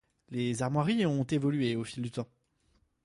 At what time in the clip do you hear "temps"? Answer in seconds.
2.09-2.27